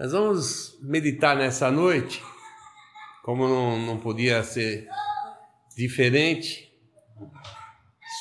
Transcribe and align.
Nós 0.00 0.12
vamos 0.12 0.78
meditar 0.80 1.36
nessa 1.36 1.70
noite, 1.70 2.22
como 3.22 3.46
não, 3.46 3.78
não 3.78 3.98
podia 3.98 4.42
ser 4.42 4.88
diferente, 5.76 6.72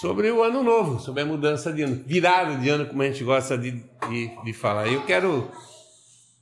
sobre 0.01 0.29
o 0.29 0.43
ano 0.43 0.61
novo, 0.61 0.99
sobre 0.99 1.21
a 1.21 1.25
mudança 1.25 1.71
de 1.71 1.83
ano, 1.83 2.03
virada 2.05 2.57
de 2.57 2.67
ano, 2.67 2.85
como 2.85 3.01
a 3.01 3.05
gente 3.05 3.23
gosta 3.23 3.57
de, 3.57 3.71
de, 4.09 4.43
de 4.43 4.51
falar. 4.51 4.89
Eu 4.89 5.05
quero, 5.05 5.49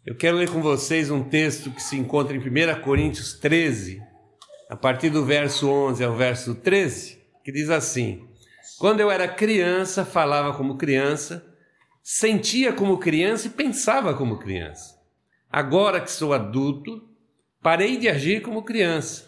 eu 0.03 0.15
quero 0.15 0.37
ler 0.37 0.49
com 0.49 0.59
vocês 0.59 1.11
um 1.11 1.23
texto 1.23 1.69
que 1.69 1.83
se 1.83 1.95
encontra 1.97 2.35
em 2.35 2.39
1 2.39 2.81
Coríntios 2.81 3.33
13, 3.33 4.01
a 4.67 4.75
partir 4.75 5.11
do 5.11 5.23
verso 5.23 5.69
11 5.69 6.03
ao 6.03 6.15
verso 6.15 6.55
13, 6.55 7.21
que 7.43 7.51
diz 7.51 7.69
assim: 7.69 8.27
Quando 8.79 9.01
eu 9.01 9.11
era 9.11 9.27
criança, 9.27 10.03
falava 10.03 10.57
como 10.57 10.79
criança, 10.79 11.45
sentia 12.01 12.73
como 12.73 12.97
criança 12.97 13.45
e 13.45 13.51
pensava 13.51 14.15
como 14.15 14.39
criança. 14.39 14.96
Agora 15.51 16.01
que 16.01 16.11
sou 16.11 16.33
adulto, 16.33 17.01
parei 17.61 17.97
de 17.97 18.09
agir 18.09 18.41
como 18.41 18.63
criança. 18.63 19.25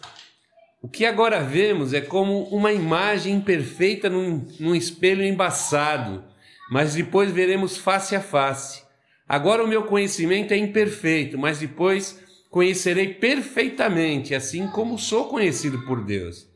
O 0.82 0.88
que 0.88 1.04
agora 1.04 1.42
vemos 1.42 1.92
é 1.92 2.00
como 2.00 2.44
uma 2.44 2.72
imagem 2.72 3.34
imperfeita 3.34 4.08
num, 4.08 4.46
num 4.58 4.74
espelho 4.74 5.22
embaçado, 5.22 6.24
mas 6.70 6.94
depois 6.94 7.30
veremos 7.30 7.76
face 7.76 8.16
a 8.16 8.20
face. 8.20 8.82
Agora 9.28 9.62
o 9.62 9.68
meu 9.68 9.84
conhecimento 9.84 10.52
é 10.52 10.56
imperfeito, 10.56 11.38
mas 11.38 11.58
depois 11.58 12.18
conhecerei 12.50 13.14
perfeitamente, 13.14 14.34
assim 14.34 14.66
como 14.68 14.98
sou 14.98 15.28
conhecido 15.28 15.84
por 15.84 16.04
Deus. 16.04 16.48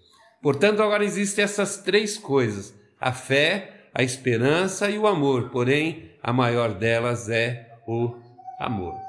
Portanto, 0.42 0.82
agora 0.82 1.04
existem 1.04 1.44
essas 1.44 1.78
três 1.78 2.18
coisas: 2.18 2.74
a 3.00 3.12
fé, 3.12 3.88
a 3.94 4.02
esperança 4.02 4.90
e 4.90 4.98
o 4.98 5.06
amor. 5.06 5.50
Porém, 5.50 6.10
a 6.22 6.32
maior 6.32 6.74
delas 6.74 7.28
é 7.28 7.70
o 7.86 8.14
amor. 8.58 9.03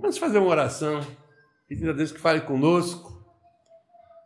Vamos 0.00 0.18
fazer 0.18 0.38
uma 0.38 0.50
oração, 0.50 1.00
pedindo 1.68 1.90
a 1.90 1.94
Deus 1.94 2.10
que 2.10 2.18
fale 2.18 2.40
conosco 2.40 3.20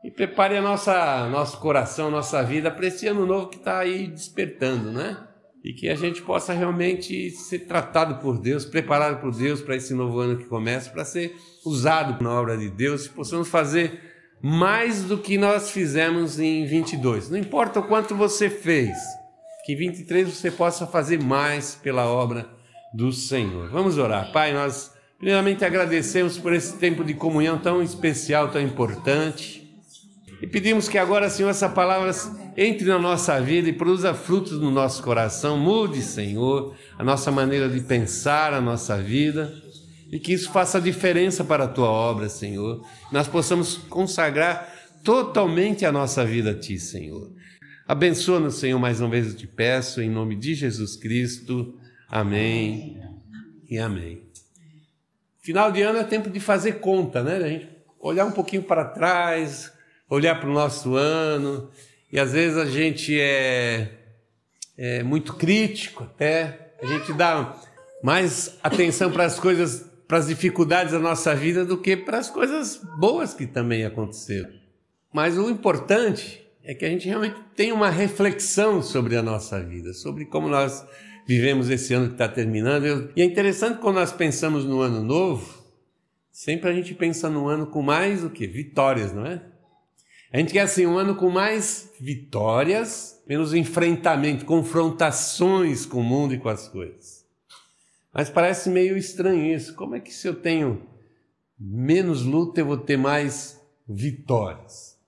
e 0.05 0.10
prepare 0.10 0.56
a 0.56 0.62
nossa, 0.62 1.28
nosso 1.28 1.58
coração, 1.58 2.10
nossa 2.10 2.42
vida 2.42 2.70
para 2.70 2.86
esse 2.86 3.06
ano 3.06 3.24
novo 3.24 3.48
que 3.48 3.56
está 3.56 3.78
aí 3.78 4.06
despertando, 4.06 4.92
né? 4.92 5.16
E 5.64 5.72
que 5.72 5.88
a 5.88 5.94
gente 5.94 6.20
possa 6.20 6.52
realmente 6.52 7.30
ser 7.30 7.60
tratado 7.60 8.20
por 8.20 8.38
Deus, 8.38 8.66
preparado 8.66 9.20
por 9.20 9.34
Deus 9.34 9.62
para 9.62 9.77
esse 9.77 9.94
novo 9.94 10.20
ano 10.20 10.36
que 10.36 10.44
começa, 10.44 10.91
para 10.91 11.06
ser 11.06 11.34
usado 11.64 12.22
na 12.22 12.30
obra 12.30 12.56
de 12.56 12.69
Deus, 12.69 13.06
e 13.06 13.08
possamos 13.10 13.48
fazer 13.48 13.98
mais 14.42 15.05
do 15.05 15.16
que 15.16 15.38
nós 15.38 15.70
fizemos 15.70 16.38
em 16.38 16.66
22. 16.66 17.30
Não 17.30 17.38
importa 17.38 17.80
o 17.80 17.88
quanto 17.88 18.14
você 18.14 18.50
fez, 18.50 18.94
que 19.64 19.72
em 19.72 19.77
23 19.77 20.28
você 20.28 20.50
possa 20.50 20.86
fazer 20.86 21.22
mais 21.22 21.75
pela 21.75 22.05
obra 22.05 22.47
do 22.92 23.10
Senhor. 23.10 23.70
Vamos 23.70 23.97
orar. 23.97 24.30
Pai, 24.32 24.52
nós 24.52 24.94
Primeiramente 25.19 25.65
agradecemos 25.65 26.39
por 26.39 26.53
esse 26.53 26.77
tempo 26.77 27.05
de 27.05 27.15
comunhão 27.15 27.59
tão 27.59 27.83
especial, 27.83 28.51
tão 28.51 28.61
importante. 28.61 29.65
E 30.43 30.47
pedimos 30.47 30.89
que 30.89 30.98
agora, 30.98 31.31
Senhor, 31.31 31.48
essa 31.48 31.69
palavra 31.69 32.11
entre 32.56 32.87
na 32.87 32.98
nossa 32.98 33.41
vida 33.41 33.69
e 33.69 33.73
produza 33.73 34.12
frutos 34.12 34.61
no 34.61 34.71
nosso 34.71 35.03
coração. 35.03 35.56
Mude, 35.56 36.03
Senhor, 36.03 36.77
a 36.98 37.05
nossa 37.05 37.31
maneira 37.31 37.69
de 37.69 37.81
pensar, 37.81 38.53
a 38.53 38.61
nossa 38.61 39.01
vida. 39.01 39.53
E 40.12 40.19
que 40.19 40.33
isso 40.33 40.53
faça 40.53 40.81
diferença 40.81 41.43
para 41.43 41.65
a 41.65 41.69
tua 41.69 41.89
obra, 41.89 42.28
Senhor. 42.28 42.84
Nós 43.11 43.27
possamos 43.27 43.77
consagrar 43.89 44.73
totalmente 45.03 45.84
a 45.84 45.93
nossa 45.93 46.25
vida 46.25 46.51
a 46.51 46.55
ti, 46.55 46.78
Senhor. 46.78 47.31
Abençoa-nos, 47.87 48.56
Senhor, 48.56 48.78
mais 48.78 49.01
uma 49.01 49.11
vez 49.11 49.27
eu 49.28 49.37
te 49.37 49.47
peço, 49.47 50.01
em 50.01 50.11
nome 50.11 50.37
de 50.37 50.55
Jesus 50.55 50.97
Cristo. 50.97 51.75
Amém 52.09 52.99
e 53.69 53.78
amém. 53.78 54.34
Final 55.44 55.71
de 55.71 55.82
ano 55.82 55.99
é 55.99 56.05
tempo 56.05 56.31
de 56.31 56.41
fazer 56.41 56.81
conta, 56.81 57.22
né? 57.22 57.37
A 57.37 57.49
gente 57.49 57.69
olhar 58.00 58.25
um 58.25 58.32
pouquinho 58.32 58.62
para 58.62 58.82
trás, 58.82 59.71
olhar 60.09 60.41
para 60.41 60.49
o 60.49 60.53
nosso 60.53 60.97
ano, 60.97 61.69
e 62.10 62.19
às 62.19 62.32
vezes 62.32 62.56
a 62.56 62.65
gente 62.65 63.21
é, 63.21 63.91
é 64.78 65.03
muito 65.03 65.34
crítico 65.34 66.05
até, 66.05 66.72
a 66.82 66.87
gente 66.87 67.12
dá 67.12 67.60
mais 68.03 68.59
atenção 68.62 69.12
para 69.12 69.27
as 69.27 69.38
coisas, 69.38 69.84
para 70.09 70.16
as 70.16 70.28
dificuldades 70.28 70.94
da 70.94 70.99
nossa 70.99 71.34
vida 71.34 71.62
do 71.62 71.76
que 71.76 71.94
para 71.94 72.16
as 72.16 72.31
coisas 72.31 72.81
boas 72.99 73.34
que 73.34 73.47
também 73.47 73.84
aconteceram. 73.84 74.49
Mas 75.12 75.37
o 75.37 75.50
importante 75.50 76.43
é 76.65 76.75
que 76.75 76.87
a 76.87 76.88
gente 76.88 77.06
realmente 77.06 77.37
tenha 77.55 77.75
uma 77.75 77.91
reflexão 77.91 78.82
sobre 78.82 79.15
a 79.15 79.22
nossa 79.22 79.61
vida, 79.61 79.93
sobre 79.93 80.25
como 80.25 80.49
nós 80.49 80.82
vivemos 81.27 81.71
esse 81.71 81.95
ano 81.95 82.09
que 82.09 82.15
está 82.15 82.29
terminando. 82.29 83.11
E 83.17 83.23
é 83.23 83.25
interessante 83.25 83.81
quando 83.81 83.97
nós 83.97 84.12
pensamos 84.12 84.65
no 84.65 84.81
ano 84.81 85.03
novo, 85.03 85.62
sempre 86.31 86.71
a 86.71 86.73
gente 86.73 86.95
pensa 86.95 87.29
no 87.29 87.49
ano 87.49 87.67
com 87.67 87.83
mais 87.83 88.25
o 88.25 88.31
que? 88.31 88.47
Vitórias, 88.47 89.12
não 89.12 89.27
é? 89.27 89.43
A 90.33 90.39
gente 90.39 90.53
quer 90.53 90.62
assim 90.62 90.85
um 90.85 90.99
ano 90.99 91.15
com 91.15 91.31
mais 91.31 91.93
vitórias, 92.01 93.23
menos 93.27 93.55
enfrentamento, 93.55 94.45
confrontações 94.45 95.87
com 95.87 96.01
o 96.01 96.05
mundo 96.05 96.35
e 96.35 96.39
com 96.39 96.49
as 96.49 96.67
coisas. 96.67 97.25
Mas 98.12 98.29
parece 98.31 98.69
meio 98.69 98.97
estranho 98.97 99.55
isso. 99.55 99.75
Como 99.75 99.95
é 99.95 100.01
que 100.01 100.12
se 100.12 100.27
eu 100.27 100.35
tenho 100.35 100.89
menos 101.59 102.23
luta 102.23 102.61
eu 102.61 102.67
vou 102.67 102.77
ter 102.77 102.97
mais 102.97 103.61
vitórias? 103.89 104.99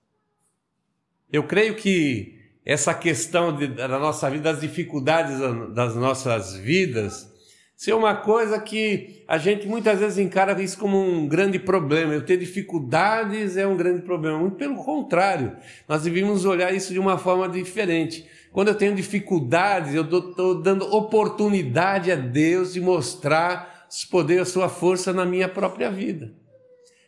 Eu 1.31 1.43
creio 1.43 1.75
que 1.75 2.36
essa 2.67 2.93
questão 2.93 3.55
de, 3.55 3.65
da 3.65 3.87
nossa 3.87 4.29
vida, 4.29 4.51
das 4.51 4.59
dificuldades 4.59 5.39
das 5.73 5.95
nossas 5.95 6.53
vidas, 6.57 7.31
ser 7.77 7.93
uma 7.93 8.13
coisa 8.13 8.59
que 8.59 9.23
a 9.25 9.37
gente 9.37 9.65
muitas 9.65 9.99
vezes 9.99 10.17
encara 10.17 10.61
isso 10.61 10.77
como 10.77 10.99
um 10.99 11.29
grande 11.29 11.57
problema. 11.57 12.13
Eu 12.13 12.25
ter 12.25 12.35
dificuldades 12.35 13.55
é 13.55 13.65
um 13.65 13.77
grande 13.77 14.01
problema. 14.01 14.37
Muito 14.37 14.57
pelo 14.57 14.75
contrário, 14.83 15.55
nós 15.87 16.03
devemos 16.03 16.43
olhar 16.43 16.73
isso 16.73 16.91
de 16.91 16.99
uma 16.99 17.17
forma 17.17 17.47
diferente. 17.47 18.27
Quando 18.51 18.67
eu 18.67 18.75
tenho 18.75 18.93
dificuldades, 18.93 19.95
eu 19.95 20.03
estou 20.03 20.61
dando 20.61 20.93
oportunidade 20.93 22.11
a 22.11 22.17
Deus 22.17 22.73
de 22.73 22.81
mostrar 22.81 23.87
os 23.89 24.03
poderes, 24.03 24.49
a 24.49 24.51
sua 24.51 24.67
força 24.67 25.13
na 25.13 25.25
minha 25.25 25.47
própria 25.47 25.89
vida. 25.89 26.33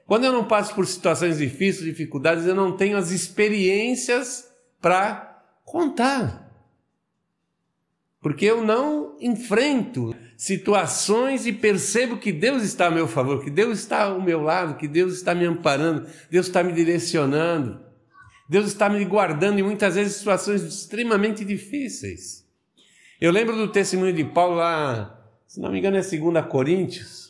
Quando 0.06 0.24
eu 0.24 0.32
não 0.32 0.46
passo 0.46 0.74
por 0.74 0.88
situações 0.88 1.38
difíceis, 1.38 1.84
dificuldades, 1.84 2.46
eu 2.46 2.56
não 2.56 2.78
tenho 2.78 2.96
as 2.96 3.12
experiências 3.12 4.48
para 4.82 5.29
contar. 5.70 6.50
Porque 8.22 8.46
eu 8.46 8.66
não 8.66 9.16
enfrento 9.22 10.14
situações 10.36 11.46
e 11.46 11.54
percebo 11.54 12.18
que 12.18 12.32
Deus 12.32 12.64
está 12.64 12.88
a 12.88 12.92
meu 12.92 13.08
favor, 13.08 13.42
que 13.44 13.50
Deus 13.50 13.80
está 13.80 14.04
ao 14.04 14.22
meu 14.22 14.42
lado, 14.42 14.76
que 14.76 14.88
Deus 14.88 15.14
está 15.14 15.34
me 15.34 15.46
amparando, 15.46 16.08
Deus 16.30 16.48
está 16.48 16.62
me 16.64 16.74
direcionando, 16.74 17.80
Deus 18.50 18.68
está 18.68 18.90
me 18.90 19.04
guardando 19.06 19.60
em 19.60 19.64
muitas 19.64 19.96
vezes 19.96 20.16
situações 20.16 20.64
extremamente 20.64 21.46
difíceis. 21.46 22.46
Eu 23.22 23.32
lembro 23.32 23.56
do 23.56 23.72
testemunho 23.72 24.14
de 24.14 24.26
Paulo 24.26 24.56
lá, 24.56 25.24
se 25.48 25.62
não 25.62 25.72
me 25.72 25.80
engano 25.80 25.98
é 25.98 26.02
2 26.02 26.46
Coríntios, 26.48 27.30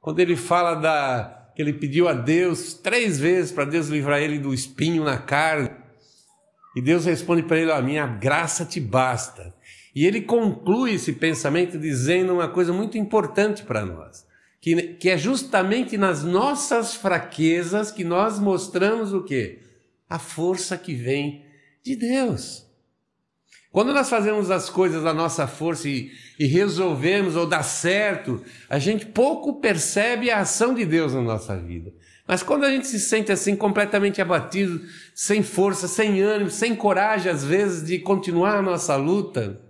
quando 0.00 0.18
ele 0.18 0.36
fala 0.36 0.74
da 0.74 1.38
que 1.54 1.60
ele 1.60 1.74
pediu 1.74 2.08
a 2.08 2.14
Deus 2.14 2.74
três 2.74 3.20
vezes 3.20 3.52
para 3.52 3.66
Deus 3.66 3.88
livrar 3.88 4.20
ele 4.20 4.38
do 4.38 4.54
espinho 4.54 5.04
na 5.04 5.18
carne. 5.18 5.81
E 6.74 6.80
Deus 6.80 7.04
responde 7.04 7.42
para 7.42 7.58
ele: 7.58 7.72
A 7.72 7.82
minha 7.82 8.06
graça 8.06 8.64
te 8.64 8.80
basta. 8.80 9.54
E 9.94 10.06
ele 10.06 10.22
conclui 10.22 10.94
esse 10.94 11.12
pensamento 11.12 11.78
dizendo 11.78 12.32
uma 12.32 12.48
coisa 12.48 12.72
muito 12.72 12.96
importante 12.96 13.62
para 13.62 13.84
nós, 13.84 14.26
que, 14.60 14.74
que 14.94 15.10
é 15.10 15.18
justamente 15.18 15.98
nas 15.98 16.24
nossas 16.24 16.94
fraquezas 16.94 17.90
que 17.90 18.02
nós 18.02 18.38
mostramos 18.38 19.12
o 19.12 19.22
quê? 19.22 19.58
A 20.08 20.18
força 20.18 20.78
que 20.78 20.94
vem 20.94 21.44
de 21.84 21.94
Deus. 21.94 22.66
Quando 23.70 23.94
nós 23.94 24.10
fazemos 24.10 24.50
as 24.50 24.68
coisas 24.68 25.02
da 25.02 25.14
nossa 25.14 25.46
força 25.46 25.88
e, 25.88 26.10
e 26.38 26.46
resolvemos 26.46 27.36
ou 27.36 27.46
dá 27.46 27.62
certo, 27.62 28.42
a 28.68 28.78
gente 28.78 29.06
pouco 29.06 29.60
percebe 29.60 30.30
a 30.30 30.40
ação 30.40 30.74
de 30.74 30.84
Deus 30.84 31.14
na 31.14 31.22
nossa 31.22 31.56
vida. 31.56 31.92
Mas 32.26 32.42
quando 32.42 32.64
a 32.64 32.70
gente 32.70 32.86
se 32.86 33.00
sente 33.00 33.32
assim 33.32 33.56
completamente 33.56 34.22
abatido, 34.22 34.80
sem 35.14 35.42
força, 35.42 35.88
sem 35.88 36.20
ânimo, 36.20 36.50
sem 36.50 36.74
coragem 36.74 37.30
às 37.30 37.44
vezes 37.44 37.84
de 37.84 37.98
continuar 37.98 38.56
a 38.56 38.62
nossa 38.62 38.94
luta, 38.96 39.60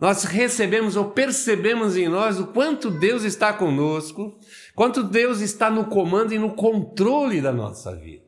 nós 0.00 0.22
recebemos 0.24 0.96
ou 0.96 1.10
percebemos 1.10 1.96
em 1.96 2.08
nós 2.08 2.38
o 2.38 2.48
quanto 2.48 2.90
Deus 2.90 3.24
está 3.24 3.52
conosco, 3.52 4.38
quanto 4.74 5.02
Deus 5.02 5.40
está 5.40 5.70
no 5.70 5.86
comando 5.86 6.32
e 6.32 6.38
no 6.38 6.54
controle 6.54 7.40
da 7.40 7.52
nossa 7.52 7.96
vida. 7.96 8.24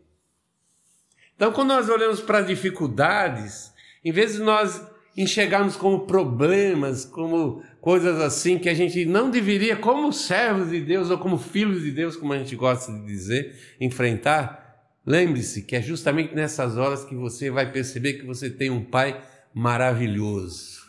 Então, 1.37 1.53
quando 1.53 1.69
nós 1.69 1.89
olhamos 1.89 2.21
para 2.21 2.41
dificuldades, 2.41 3.73
em 4.05 4.11
vez 4.11 4.33
de 4.35 4.41
nós 4.41 4.85
enxergarmos 5.17 5.77
como 5.77 6.07
problemas, 6.07 7.05
como 7.05 7.63
coisas 7.81 8.21
assim 8.21 8.59
que 8.59 8.69
a 8.69 8.75
gente 8.75 9.05
não 9.05 9.31
deveria, 9.31 9.77
como 9.77 10.13
servos 10.13 10.71
de 10.71 10.81
Deus 10.81 11.11
ou 11.11 11.19
como 11.19 11.39
filhos 11.39 11.83
de 11.83 11.91
Deus, 11.91 12.17
como 12.17 12.33
a 12.33 12.39
gente 12.39 12.55
gosta 12.57 12.93
de 12.93 13.05
dizer, 13.05 13.55
enfrentar. 13.81 14.69
Lembre-se 15.05 15.63
que 15.63 15.75
é 15.75 15.83
justamente 15.83 16.35
nessas 16.35 16.77
horas 16.77 17.05
que 17.05 17.15
você 17.15 17.51
vai 17.51 17.71
perceber 17.73 18.15
que 18.15 18.27
você 18.27 18.51
tem 18.51 18.71
um 18.71 18.85
Pai 18.85 19.21
maravilhoso, 19.53 20.81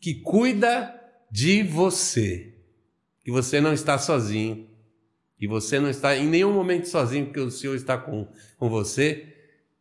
que 0.00 0.14
cuida 0.14 0.94
de 1.30 1.62
você, 1.62 2.54
que 3.24 3.30
você 3.30 3.60
não 3.60 3.72
está 3.72 3.96
sozinho 3.96 4.68
e 5.40 5.46
você 5.46 5.80
não 5.80 5.88
está 5.88 6.16
em 6.16 6.26
nenhum 6.26 6.52
momento 6.52 6.86
sozinho, 6.88 7.26
porque 7.26 7.40
o 7.40 7.50
Senhor 7.50 7.74
está 7.74 7.96
com, 7.96 8.28
com 8.58 8.68
você. 8.68 9.26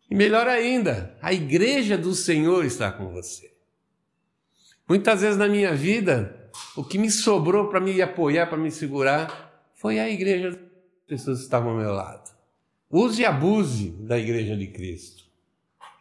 E 0.10 0.16
melhor 0.16 0.48
ainda, 0.48 1.18
a 1.22 1.34
igreja 1.34 1.98
do 1.98 2.16
Senhor 2.16 2.66
está 2.66 2.92
com 2.92 3.12
você. 3.12 3.51
Muitas 4.92 5.22
vezes 5.22 5.38
na 5.38 5.48
minha 5.48 5.74
vida, 5.74 6.52
o 6.76 6.84
que 6.84 6.98
me 6.98 7.10
sobrou 7.10 7.70
para 7.70 7.80
me 7.80 8.02
apoiar, 8.02 8.48
para 8.48 8.58
me 8.58 8.70
segurar, 8.70 9.70
foi 9.74 9.98
a 9.98 10.10
igreja, 10.10 10.50
as 10.50 10.58
pessoas 11.08 11.38
que 11.38 11.44
estavam 11.46 11.72
ao 11.72 11.78
meu 11.78 11.94
lado. 11.94 12.30
Use 12.90 13.22
e 13.22 13.26
abuse 13.26 13.92
da 14.02 14.20
igreja 14.20 14.54
de 14.54 14.68
Cristo. 14.68 15.24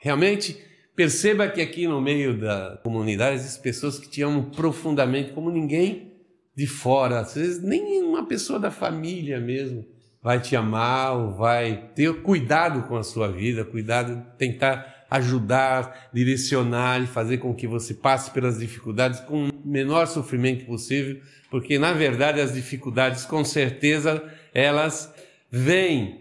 Realmente, 0.01 0.61
perceba 0.97 1.47
que 1.47 1.61
aqui 1.61 1.87
no 1.87 2.01
meio 2.01 2.37
da 2.37 2.81
comunidade 2.83 3.37
existem 3.37 3.63
pessoas 3.63 3.97
que 3.97 4.09
te 4.09 4.23
amam 4.23 4.51
profundamente, 4.51 5.31
como 5.31 5.53
ninguém 5.53 6.15
de 6.57 6.67
fora, 6.67 7.21
às 7.21 7.37
vezes 7.37 7.63
nem 7.63 8.03
uma 8.03 8.27
pessoa 8.27 8.59
da 8.59 8.73
família 8.73 9.39
mesmo 9.39 9.87
vai 10.21 10.41
te 10.41 10.57
amar 10.57 11.17
ou 11.17 11.33
vai 11.33 11.91
ter 11.95 12.23
cuidado 12.23 12.89
com 12.89 12.97
a 12.97 13.05
sua 13.05 13.29
vida, 13.29 13.65
cuidado, 13.65 14.21
tentar 14.37 15.00
ajudar, 15.11 16.09
direcionar 16.12 17.03
e 17.03 17.07
fazer 17.07 17.39
com 17.39 17.55
que 17.55 17.67
você 17.67 17.93
passe 17.93 18.31
pelas 18.31 18.59
dificuldades 18.61 19.21
com 19.21 19.49
o 19.49 19.53
menor 19.65 20.07
sofrimento 20.07 20.65
possível, 20.65 21.21
porque 21.51 21.79
na 21.79 21.93
verdade 21.93 22.41
as 22.41 22.55
dificuldades 22.55 23.25
com 23.25 23.45
certeza 23.45 24.23
elas 24.55 25.12
vêm. 25.51 26.21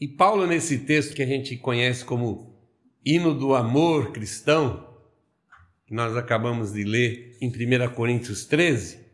E 0.00 0.08
Paulo 0.08 0.46
nesse 0.46 0.80
texto 0.80 1.14
que 1.14 1.22
a 1.22 1.26
gente 1.26 1.56
conhece 1.56 2.04
como 2.04 2.54
hino 3.04 3.32
do 3.32 3.54
amor 3.54 4.10
cristão, 4.10 4.84
que 5.86 5.94
nós 5.94 6.16
acabamos 6.16 6.72
de 6.72 6.82
ler 6.82 7.38
em 7.40 7.48
1 7.48 7.94
Coríntios 7.94 8.44
13, 8.44 9.06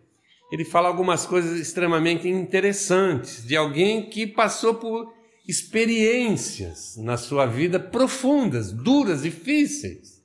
ele 0.51 0.65
fala 0.65 0.89
algumas 0.89 1.27
coisas 1.27 1.59
extremamente 1.59 2.29
interessantes 2.29 3.47
de 3.47 3.57
alguém 3.57 4.09
que 4.09 4.27
passou 4.27 4.75
por 4.75 5.13
experiências 5.47 6.97
na 6.97 7.17
sua 7.17 7.47
vida 7.47 7.79
profundas, 7.81 8.73
duras, 8.73 9.23
difíceis. 9.23 10.23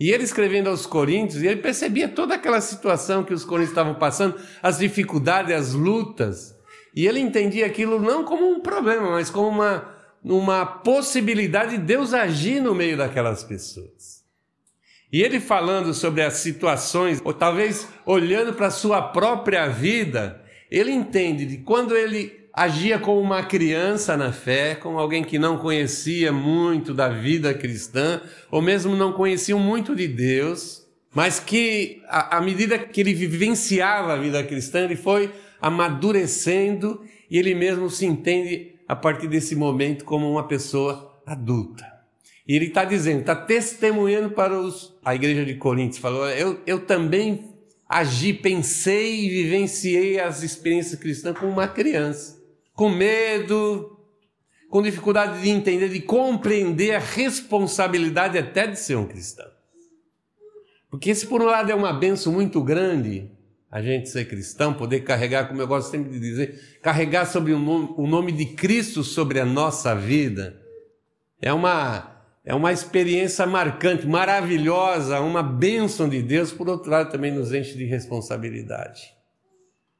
E 0.00 0.10
ele 0.10 0.24
escrevendo 0.24 0.68
aos 0.68 0.86
Coríntios, 0.86 1.42
ele 1.42 1.60
percebia 1.60 2.08
toda 2.08 2.34
aquela 2.34 2.60
situação 2.60 3.24
que 3.24 3.34
os 3.34 3.44
Coríntios 3.44 3.70
estavam 3.70 3.94
passando, 3.94 4.40
as 4.62 4.78
dificuldades, 4.78 5.54
as 5.54 5.74
lutas, 5.74 6.56
e 6.94 7.06
ele 7.06 7.20
entendia 7.20 7.66
aquilo 7.66 8.00
não 8.00 8.24
como 8.24 8.50
um 8.50 8.60
problema, 8.60 9.10
mas 9.12 9.30
como 9.30 9.48
uma, 9.48 9.94
uma 10.24 10.66
possibilidade 10.66 11.76
de 11.76 11.84
Deus 11.84 12.12
agir 12.12 12.60
no 12.60 12.74
meio 12.74 12.96
daquelas 12.96 13.44
pessoas. 13.44 14.22
E 15.12 15.22
ele 15.22 15.40
falando 15.40 15.92
sobre 15.92 16.22
as 16.22 16.34
situações, 16.34 17.20
ou 17.22 17.34
talvez 17.34 17.86
olhando 18.06 18.54
para 18.54 18.68
a 18.68 18.70
sua 18.70 19.00
própria 19.00 19.68
vida, 19.68 20.42
ele 20.70 20.90
entende 20.90 21.44
de 21.44 21.58
quando 21.58 21.94
ele 21.94 22.41
agia 22.52 22.98
como 22.98 23.20
uma 23.20 23.42
criança 23.42 24.16
na 24.16 24.32
fé, 24.32 24.74
como 24.74 24.98
alguém 24.98 25.24
que 25.24 25.38
não 25.38 25.56
conhecia 25.56 26.32
muito 26.32 26.92
da 26.92 27.08
vida 27.08 27.54
cristã, 27.54 28.20
ou 28.50 28.60
mesmo 28.60 28.94
não 28.94 29.12
conhecia 29.12 29.56
muito 29.56 29.96
de 29.96 30.06
Deus, 30.06 30.86
mas 31.14 31.40
que 31.40 32.02
à 32.08 32.40
medida 32.40 32.78
que 32.78 33.00
ele 33.00 33.14
vivenciava 33.14 34.12
a 34.12 34.16
vida 34.16 34.42
cristã, 34.42 34.80
ele 34.80 34.96
foi 34.96 35.30
amadurecendo 35.60 37.02
e 37.30 37.38
ele 37.38 37.54
mesmo 37.54 37.88
se 37.88 38.04
entende 38.04 38.74
a 38.88 38.96
partir 38.96 39.28
desse 39.28 39.54
momento 39.54 40.04
como 40.04 40.30
uma 40.30 40.46
pessoa 40.46 41.20
adulta. 41.24 41.90
E 42.46 42.56
ele 42.56 42.66
está 42.66 42.84
dizendo, 42.84 43.20
está 43.20 43.36
testemunhando 43.36 44.30
para 44.30 44.58
os, 44.58 44.94
a 45.04 45.14
igreja 45.14 45.44
de 45.44 45.54
Coríntios, 45.54 45.98
falou, 45.98 46.28
eu, 46.28 46.60
eu 46.66 46.80
também 46.80 47.52
agi, 47.88 48.32
pensei 48.32 49.26
e 49.26 49.28
vivenciei 49.28 50.18
as 50.18 50.42
experiências 50.42 50.98
cristãs 50.98 51.38
como 51.38 51.52
uma 51.52 51.68
criança, 51.68 52.41
com 52.74 52.88
medo, 52.88 53.98
com 54.68 54.82
dificuldade 54.82 55.42
de 55.42 55.50
entender, 55.50 55.88
de 55.88 56.00
compreender 56.00 56.94
a 56.94 56.98
responsabilidade 56.98 58.38
até 58.38 58.66
de 58.66 58.78
ser 58.78 58.96
um 58.96 59.06
cristão. 59.06 59.50
Porque 60.90 61.14
se 61.14 61.26
por 61.26 61.40
um 61.42 61.46
lado 61.46 61.70
é 61.70 61.74
uma 61.74 61.92
benção 61.92 62.32
muito 62.32 62.62
grande 62.62 63.30
a 63.70 63.80
gente 63.80 64.10
ser 64.10 64.26
cristão, 64.26 64.74
poder 64.74 65.00
carregar, 65.00 65.48
como 65.48 65.62
eu 65.62 65.66
gosto 65.66 65.90
sempre 65.90 66.10
de 66.10 66.20
dizer, 66.20 66.78
carregar 66.82 67.24
sobre 67.24 67.54
o 67.54 67.58
nome, 67.58 67.94
o 67.96 68.06
nome 68.06 68.30
de 68.30 68.44
Cristo 68.44 69.02
sobre 69.02 69.40
a 69.40 69.46
nossa 69.46 69.94
vida, 69.94 70.60
é 71.40 71.50
uma 71.52 72.10
é 72.44 72.54
uma 72.54 72.72
experiência 72.72 73.46
marcante, 73.46 74.06
maravilhosa, 74.06 75.20
uma 75.20 75.42
bênção 75.42 76.08
de 76.08 76.20
Deus, 76.20 76.52
por 76.52 76.68
outro 76.68 76.90
lado, 76.90 77.10
também 77.10 77.30
nos 77.30 77.54
enche 77.54 77.78
de 77.78 77.84
responsabilidade 77.84 79.14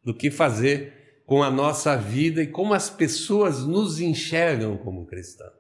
do 0.04 0.12
que 0.12 0.30
fazer 0.30 1.01
com 1.32 1.43
a 1.43 1.50
nossa 1.50 1.96
vida 1.96 2.43
e 2.43 2.46
como 2.46 2.75
as 2.75 2.90
pessoas 2.90 3.64
nos 3.64 4.02
enxergam 4.02 4.76
como 4.76 5.06
cristãos. 5.06 5.55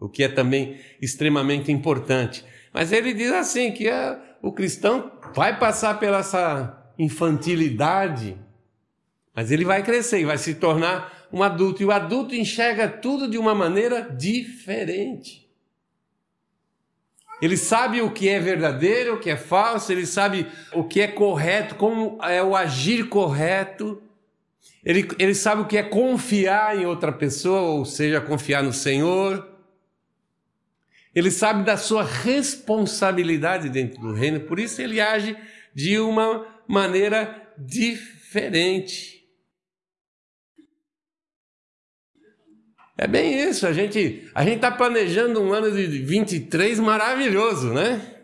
O 0.00 0.08
que 0.08 0.24
é 0.24 0.28
também 0.30 0.80
extremamente 1.02 1.70
importante. 1.70 2.42
Mas 2.72 2.90
ele 2.90 3.12
diz 3.12 3.30
assim: 3.30 3.72
que 3.72 3.86
é, 3.86 4.18
o 4.40 4.50
cristão 4.50 5.12
vai 5.34 5.58
passar 5.58 6.00
pela 6.00 6.20
essa 6.20 6.82
infantilidade, 6.98 8.38
mas 9.36 9.50
ele 9.50 9.66
vai 9.66 9.82
crescer 9.82 10.20
e 10.20 10.24
vai 10.24 10.38
se 10.38 10.54
tornar 10.54 11.28
um 11.30 11.42
adulto. 11.42 11.82
E 11.82 11.84
o 11.84 11.92
adulto 11.92 12.34
enxerga 12.34 12.88
tudo 12.88 13.28
de 13.28 13.36
uma 13.36 13.54
maneira 13.54 14.00
diferente. 14.00 15.46
Ele 17.42 17.58
sabe 17.58 18.00
o 18.00 18.10
que 18.10 18.30
é 18.30 18.40
verdadeiro, 18.40 19.16
o 19.16 19.20
que 19.20 19.28
é 19.28 19.36
falso, 19.36 19.92
ele 19.92 20.06
sabe 20.06 20.46
o 20.72 20.82
que 20.84 21.02
é 21.02 21.06
correto, 21.06 21.74
como 21.74 22.18
é 22.24 22.42
o 22.42 22.56
agir 22.56 23.10
correto. 23.10 24.02
Ele, 24.84 25.06
ele 25.18 25.34
sabe 25.34 25.62
o 25.62 25.66
que 25.66 25.76
é 25.76 25.82
confiar 25.82 26.78
em 26.78 26.86
outra 26.86 27.12
pessoa, 27.12 27.60
ou 27.60 27.84
seja, 27.84 28.20
confiar 28.20 28.62
no 28.62 28.72
Senhor. 28.72 29.46
Ele 31.14 31.30
sabe 31.30 31.64
da 31.64 31.76
sua 31.76 32.02
responsabilidade 32.02 33.68
dentro 33.68 34.00
do 34.00 34.12
reino, 34.12 34.40
por 34.40 34.58
isso 34.58 34.80
ele 34.80 35.00
age 35.00 35.36
de 35.74 35.98
uma 35.98 36.46
maneira 36.66 37.52
diferente. 37.58 39.20
É 42.96 43.06
bem 43.06 43.48
isso, 43.48 43.66
a 43.66 43.72
gente 43.72 44.30
a 44.34 44.44
gente 44.44 44.56
está 44.56 44.70
planejando 44.70 45.40
um 45.40 45.52
ano 45.52 45.72
de 45.72 45.86
23 45.86 46.78
maravilhoso, 46.78 47.72
né? 47.72 48.18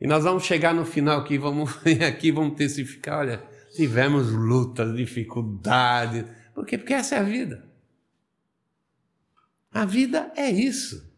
E 0.00 0.06
nós 0.06 0.24
vamos 0.24 0.44
chegar 0.44 0.74
no 0.74 0.84
final 0.84 1.20
aqui, 1.20 1.38
vamos 1.38 1.70
aqui, 2.06 2.30
vamos 2.30 2.56
testificar, 2.56 3.20
olha, 3.20 3.53
tivemos 3.74 4.30
lutas, 4.30 4.96
dificuldades. 4.96 6.24
Por 6.54 6.64
quê? 6.64 6.78
Porque 6.78 6.94
essa 6.94 7.16
é 7.16 7.18
a 7.18 7.22
vida. 7.22 7.68
A 9.70 9.84
vida 9.84 10.32
é 10.36 10.48
isso. 10.50 11.12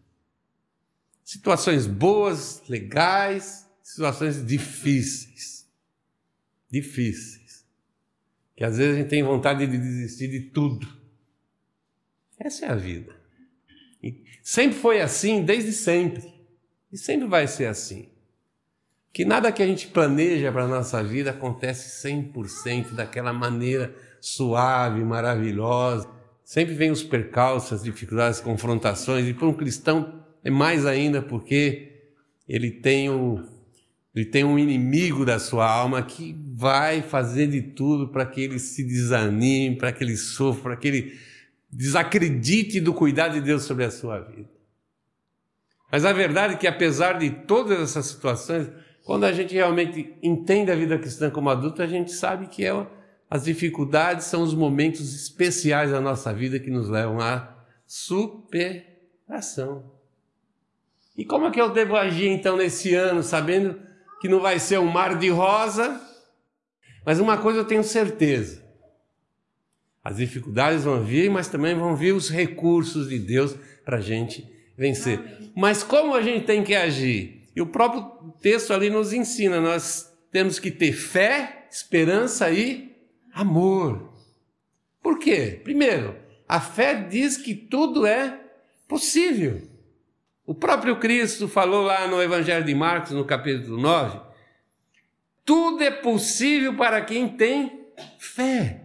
Situações 1.22 1.86
boas, 1.86 2.62
legais, 2.68 3.68
situações 3.82 4.44
difíceis. 4.44 5.68
Difíceis. 6.70 7.66
Que 8.56 8.64
às 8.64 8.78
vezes 8.78 8.94
a 8.94 8.98
gente 8.98 9.10
tem 9.10 9.22
vontade 9.22 9.66
de 9.66 9.76
desistir 9.76 10.28
de 10.28 10.40
tudo. 10.50 10.88
Essa 12.38 12.66
é 12.66 12.68
a 12.70 12.76
vida. 12.76 13.14
E 14.02 14.24
sempre 14.42 14.78
foi 14.78 15.00
assim, 15.00 15.44
desde 15.44 15.72
sempre. 15.72 16.34
E 16.90 16.96
sempre 16.96 17.28
vai 17.28 17.46
ser 17.46 17.66
assim. 17.66 18.15
Que 19.16 19.24
nada 19.24 19.50
que 19.50 19.62
a 19.62 19.66
gente 19.66 19.86
planeja 19.86 20.52
para 20.52 20.64
a 20.64 20.68
nossa 20.68 21.02
vida 21.02 21.30
acontece 21.30 22.06
100% 22.06 22.92
daquela 22.92 23.32
maneira 23.32 23.96
suave, 24.20 25.02
maravilhosa. 25.02 26.06
Sempre 26.44 26.74
vem 26.74 26.90
os 26.90 27.02
percalços, 27.02 27.72
as 27.72 27.82
dificuldades, 27.82 28.40
as 28.40 28.44
confrontações. 28.44 29.26
E 29.26 29.32
para 29.32 29.46
um 29.46 29.54
cristão 29.54 30.22
é 30.44 30.50
mais 30.50 30.84
ainda 30.84 31.22
porque 31.22 31.92
ele 32.46 32.70
tem 32.70 33.08
um, 33.08 33.42
ele 34.14 34.26
tem 34.26 34.44
um 34.44 34.58
inimigo 34.58 35.24
da 35.24 35.38
sua 35.38 35.66
alma 35.66 36.02
que 36.02 36.36
vai 36.54 37.00
fazer 37.00 37.46
de 37.46 37.62
tudo 37.62 38.08
para 38.08 38.26
que 38.26 38.42
ele 38.42 38.58
se 38.58 38.84
desanime, 38.84 39.76
para 39.76 39.92
que 39.92 40.04
ele 40.04 40.18
sofra, 40.18 40.62
para 40.62 40.76
que 40.76 40.88
ele 40.88 41.18
desacredite 41.72 42.82
do 42.82 42.92
cuidado 42.92 43.32
de 43.32 43.40
Deus 43.40 43.62
sobre 43.62 43.84
a 43.84 43.90
sua 43.90 44.20
vida. 44.20 44.50
Mas 45.90 46.04
a 46.04 46.12
verdade 46.12 46.52
é 46.52 46.56
que, 46.58 46.66
apesar 46.66 47.14
de 47.14 47.30
todas 47.30 47.80
essas 47.80 48.04
situações, 48.04 48.68
quando 49.06 49.22
a 49.22 49.32
gente 49.32 49.54
realmente 49.54 50.12
entende 50.20 50.72
a 50.72 50.74
vida 50.74 50.98
cristã 50.98 51.30
como 51.30 51.48
adulto, 51.48 51.80
a 51.80 51.86
gente 51.86 52.10
sabe 52.10 52.48
que 52.48 52.64
é, 52.66 52.86
as 53.30 53.44
dificuldades 53.44 54.26
são 54.26 54.42
os 54.42 54.52
momentos 54.52 55.14
especiais 55.14 55.92
da 55.92 56.00
nossa 56.00 56.34
vida 56.34 56.58
que 56.58 56.70
nos 56.70 56.88
levam 56.88 57.20
à 57.20 57.56
superação. 57.86 58.72
E 61.16 61.24
como 61.24 61.46
é 61.46 61.52
que 61.52 61.60
eu 61.60 61.70
devo 61.70 61.94
agir 61.94 62.26
então 62.26 62.56
nesse 62.56 62.96
ano, 62.96 63.22
sabendo 63.22 63.80
que 64.20 64.28
não 64.28 64.40
vai 64.40 64.58
ser 64.58 64.80
um 64.80 64.90
mar 64.90 65.16
de 65.16 65.28
rosa? 65.28 66.00
Mas 67.04 67.20
uma 67.20 67.38
coisa 67.38 67.60
eu 67.60 67.64
tenho 67.64 67.84
certeza: 67.84 68.60
as 70.02 70.16
dificuldades 70.16 70.82
vão 70.82 71.04
vir, 71.04 71.30
mas 71.30 71.46
também 71.46 71.76
vão 71.76 71.94
vir 71.94 72.12
os 72.12 72.28
recursos 72.28 73.08
de 73.08 73.20
Deus 73.20 73.54
para 73.84 73.98
a 73.98 74.00
gente 74.00 74.52
vencer. 74.76 75.20
Mas 75.54 75.84
como 75.84 76.12
a 76.12 76.22
gente 76.22 76.44
tem 76.44 76.64
que 76.64 76.74
agir? 76.74 77.35
E 77.56 77.60
o 77.62 77.66
próprio 77.66 78.32
texto 78.42 78.72
ali 78.72 78.90
nos 78.90 79.12
ensina: 79.14 79.60
nós 79.60 80.14
temos 80.30 80.58
que 80.58 80.70
ter 80.70 80.92
fé, 80.92 81.66
esperança 81.70 82.50
e 82.50 82.94
amor. 83.32 84.12
Por 85.02 85.18
quê? 85.18 85.60
Primeiro, 85.64 86.14
a 86.46 86.60
fé 86.60 86.94
diz 86.94 87.38
que 87.38 87.54
tudo 87.54 88.06
é 88.06 88.38
possível. 88.86 89.62
O 90.44 90.54
próprio 90.54 91.00
Cristo 91.00 91.48
falou 91.48 91.82
lá 91.82 92.06
no 92.06 92.22
Evangelho 92.22 92.64
de 92.64 92.74
Marcos, 92.74 93.12
no 93.12 93.24
capítulo 93.24 93.80
9: 93.80 94.20
tudo 95.46 95.82
é 95.84 95.92
possível 95.92 96.74
para 96.74 97.00
quem 97.00 97.28
tem 97.28 97.86
fé. 98.18 98.82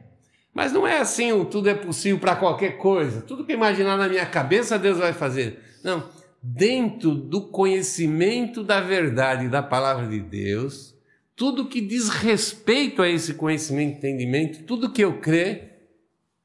Mas 0.53 0.71
não 0.71 0.85
é 0.85 0.99
assim, 0.99 1.31
o 1.31 1.43
tudo 1.43 1.69
é 1.69 1.73
possível 1.73 2.19
para 2.19 2.35
qualquer 2.35 2.77
coisa. 2.77 3.21
Tudo 3.21 3.43
que 3.43 3.51
imaginar 3.51 3.97
na 3.97 4.07
minha 4.07 4.25
cabeça, 4.27 4.77
Deus 4.77 4.99
vai 4.99 5.11
fazer. 5.11 5.59
Não. 5.83 6.07
Dentro 6.41 7.13
do 7.13 7.49
conhecimento 7.49 8.63
da 8.63 8.81
verdade 8.81 9.47
da 9.47 9.61
palavra 9.61 10.07
de 10.07 10.19
Deus, 10.19 10.95
tudo 11.35 11.67
que 11.67 11.81
diz 11.81 12.09
respeito 12.09 13.01
a 13.01 13.07
esse 13.09 13.35
conhecimento 13.35 13.93
e 13.93 13.97
entendimento, 13.97 14.63
tudo 14.63 14.91
que 14.91 15.03
eu 15.03 15.19
crer, 15.19 15.71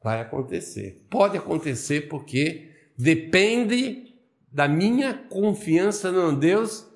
vai 0.02 0.20
acontecer. 0.20 1.04
Pode 1.10 1.36
acontecer 1.36 2.08
porque 2.08 2.70
depende 2.96 4.14
da 4.52 4.68
minha 4.68 5.12
confiança 5.12 6.12
no 6.12 6.34
Deus 6.34 6.86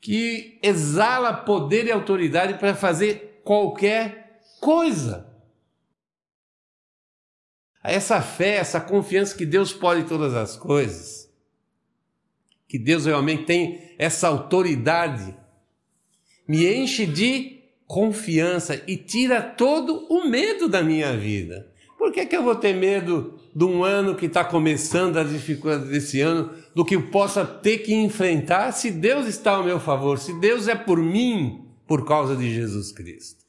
que 0.00 0.58
exala 0.62 1.32
poder 1.32 1.86
e 1.86 1.92
autoridade 1.92 2.54
para 2.54 2.74
fazer 2.74 3.42
qualquer 3.44 4.40
coisa. 4.60 5.28
Essa 7.82 8.22
fé, 8.22 8.56
essa 8.56 8.80
confiança 8.80 9.36
que 9.36 9.44
Deus 9.44 9.72
pode 9.72 10.04
todas 10.04 10.34
as 10.34 10.56
coisas, 10.56 11.19
que 12.70 12.78
Deus 12.78 13.04
realmente 13.04 13.42
tem 13.46 13.80
essa 13.98 14.28
autoridade, 14.28 15.34
me 16.46 16.72
enche 16.72 17.04
de 17.04 17.64
confiança 17.84 18.80
e 18.86 18.96
tira 18.96 19.42
todo 19.42 20.06
o 20.08 20.28
medo 20.28 20.68
da 20.68 20.80
minha 20.80 21.16
vida. 21.16 21.68
Por 21.98 22.12
que, 22.12 22.24
que 22.24 22.36
eu 22.36 22.44
vou 22.44 22.54
ter 22.54 22.72
medo 22.72 23.40
de 23.52 23.64
um 23.64 23.82
ano 23.82 24.14
que 24.14 24.26
está 24.26 24.44
começando, 24.44 25.18
a 25.18 25.24
dificuldade 25.24 25.90
desse 25.90 26.20
ano, 26.20 26.54
do 26.72 26.84
que 26.84 26.94
eu 26.94 27.10
possa 27.10 27.44
ter 27.44 27.78
que 27.78 27.92
enfrentar 27.92 28.70
se 28.70 28.92
Deus 28.92 29.26
está 29.26 29.56
ao 29.56 29.64
meu 29.64 29.80
favor, 29.80 30.20
se 30.20 30.32
Deus 30.38 30.68
é 30.68 30.76
por 30.76 31.02
mim 31.02 31.66
por 31.88 32.06
causa 32.06 32.36
de 32.36 32.54
Jesus 32.54 32.92
Cristo? 32.92 33.44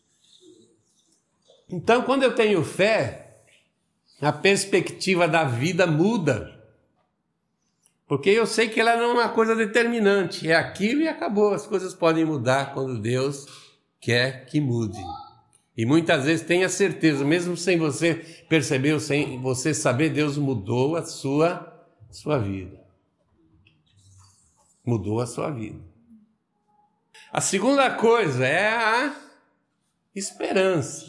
Então, 1.70 2.02
quando 2.02 2.24
eu 2.24 2.34
tenho 2.34 2.64
fé, 2.64 3.44
a 4.20 4.32
perspectiva 4.32 5.28
da 5.28 5.44
vida 5.44 5.86
muda. 5.86 6.60
Porque 8.12 8.30
eu 8.30 8.46
sei 8.46 8.68
que 8.68 8.78
ela 8.78 8.98
não 8.98 9.12
é 9.12 9.14
uma 9.14 9.30
coisa 9.30 9.56
determinante, 9.56 10.52
é 10.52 10.54
aquilo 10.54 11.00
e 11.00 11.08
acabou. 11.08 11.54
As 11.54 11.66
coisas 11.66 11.94
podem 11.94 12.26
mudar 12.26 12.74
quando 12.74 13.00
Deus 13.00 13.46
quer 14.02 14.46
que 14.48 14.60
mude. 14.60 15.00
E 15.78 15.86
muitas 15.86 16.26
vezes 16.26 16.46
tenha 16.46 16.68
certeza, 16.68 17.24
mesmo 17.24 17.56
sem 17.56 17.78
você 17.78 18.16
perceber, 18.50 19.00
sem 19.00 19.42
você 19.42 19.74
saber, 19.74 20.10
Deus 20.10 20.38
mudou 20.38 20.98
a 20.98 21.06
sua, 21.06 21.88
sua 22.10 22.38
vida. 22.38 22.84
Mudou 24.86 25.22
a 25.22 25.26
sua 25.26 25.50
vida. 25.50 25.80
A 27.32 27.40
segunda 27.40 27.92
coisa 27.92 28.46
é 28.46 28.76
a 28.76 29.16
esperança. 30.14 31.06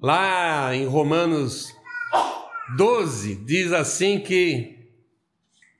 Lá 0.00 0.74
em 0.74 0.86
Romanos 0.86 1.72
12 2.76 3.36
diz 3.44 3.72
assim 3.72 4.18
que 4.18 4.81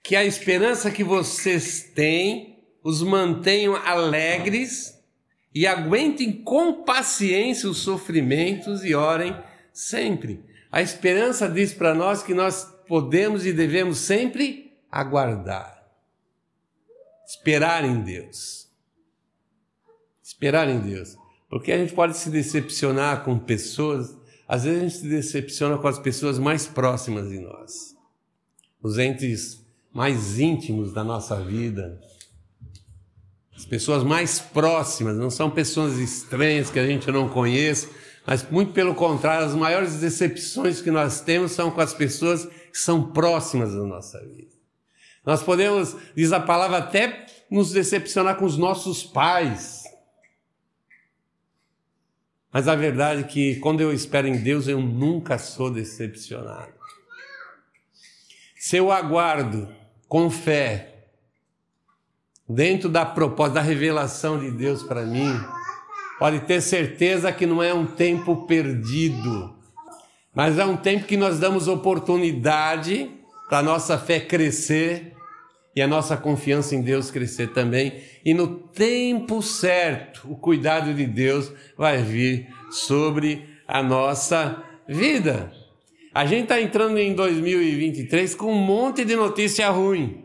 que 0.02 0.16
a 0.16 0.24
esperança 0.24 0.90
que 0.90 1.04
vocês 1.04 1.90
têm 1.94 2.58
os 2.82 3.02
mantenham 3.02 3.76
alegres 3.76 4.98
e 5.54 5.66
aguentem 5.66 6.32
com 6.32 6.82
paciência 6.82 7.68
os 7.68 7.78
sofrimentos 7.78 8.84
e 8.84 8.94
orem 8.94 9.36
sempre. 9.72 10.44
A 10.70 10.82
esperança 10.82 11.48
diz 11.48 11.72
para 11.72 11.94
nós 11.94 12.22
que 12.22 12.34
nós 12.34 12.64
podemos 12.88 13.46
e 13.46 13.52
devemos 13.52 13.98
sempre 13.98 14.72
aguardar, 14.90 15.86
esperar 17.26 17.84
em 17.84 18.00
Deus. 18.02 18.68
Esperar 20.22 20.68
em 20.68 20.80
Deus. 20.80 21.16
Porque 21.48 21.70
a 21.70 21.78
gente 21.78 21.94
pode 21.94 22.16
se 22.16 22.30
decepcionar 22.30 23.24
com 23.24 23.38
pessoas, 23.38 24.16
às 24.48 24.64
vezes 24.64 24.78
a 24.78 24.82
gente 24.82 24.96
se 24.96 25.08
decepciona 25.08 25.78
com 25.78 25.86
as 25.86 25.98
pessoas 25.98 26.38
mais 26.38 26.66
próximas 26.66 27.28
de 27.28 27.38
nós, 27.38 27.94
os 28.82 28.98
entes 28.98 29.61
mais 29.92 30.38
íntimos 30.38 30.92
da 30.92 31.04
nossa 31.04 31.36
vida, 31.42 32.00
as 33.54 33.66
pessoas 33.66 34.02
mais 34.02 34.38
próximas, 34.38 35.16
não 35.16 35.30
são 35.30 35.50
pessoas 35.50 35.98
estranhas 35.98 36.70
que 36.70 36.78
a 36.78 36.86
gente 36.86 37.10
não 37.10 37.28
conhece, 37.28 37.88
mas 38.26 38.48
muito 38.50 38.72
pelo 38.72 38.94
contrário, 38.94 39.46
as 39.46 39.54
maiores 39.54 40.00
decepções 40.00 40.80
que 40.80 40.90
nós 40.90 41.20
temos 41.20 41.52
são 41.52 41.70
com 41.70 41.80
as 41.80 41.92
pessoas 41.92 42.46
que 42.46 42.78
são 42.78 43.12
próximas 43.12 43.74
da 43.74 43.82
nossa 43.82 44.18
vida. 44.20 44.52
Nós 45.24 45.42
podemos, 45.42 45.96
diz 46.16 46.32
a 46.32 46.40
palavra, 46.40 46.78
até 46.78 47.26
nos 47.50 47.70
decepcionar 47.70 48.36
com 48.36 48.44
os 48.44 48.56
nossos 48.56 49.04
pais. 49.04 49.84
Mas 52.52 52.66
a 52.66 52.74
verdade 52.74 53.20
é 53.20 53.24
que 53.24 53.56
quando 53.56 53.80
eu 53.80 53.92
espero 53.92 54.26
em 54.26 54.42
Deus, 54.42 54.66
eu 54.66 54.80
nunca 54.80 55.38
sou 55.38 55.70
decepcionado. 55.70 56.72
Se 58.56 58.76
eu 58.76 58.90
aguardo 58.90 59.81
com 60.12 60.28
fé 60.28 61.06
dentro 62.46 62.90
da 62.90 63.02
proposta, 63.02 63.54
da 63.54 63.60
revelação 63.62 64.38
de 64.38 64.50
Deus 64.50 64.82
para 64.82 65.06
mim, 65.06 65.40
pode 66.18 66.40
ter 66.40 66.60
certeza 66.60 67.32
que 67.32 67.46
não 67.46 67.62
é 67.62 67.72
um 67.72 67.86
tempo 67.86 68.44
perdido, 68.46 69.56
mas 70.34 70.58
é 70.58 70.66
um 70.66 70.76
tempo 70.76 71.06
que 71.06 71.16
nós 71.16 71.38
damos 71.38 71.66
oportunidade 71.66 73.10
para 73.48 73.60
a 73.60 73.62
nossa 73.62 73.96
fé 73.96 74.20
crescer 74.20 75.16
e 75.74 75.80
a 75.80 75.88
nossa 75.88 76.14
confiança 76.14 76.74
em 76.74 76.82
Deus 76.82 77.10
crescer 77.10 77.54
também. 77.54 78.02
E 78.22 78.34
no 78.34 78.48
tempo 78.48 79.40
certo, 79.40 80.30
o 80.30 80.36
cuidado 80.36 80.92
de 80.92 81.06
Deus 81.06 81.50
vai 81.74 82.02
vir 82.02 82.52
sobre 82.70 83.48
a 83.66 83.82
nossa 83.82 84.62
vida. 84.86 85.61
A 86.14 86.26
gente 86.26 86.42
está 86.42 86.60
entrando 86.60 86.98
em 86.98 87.14
2023 87.14 88.34
com 88.34 88.52
um 88.52 88.58
monte 88.58 89.04
de 89.04 89.16
notícia 89.16 89.68
ruim. 89.70 90.24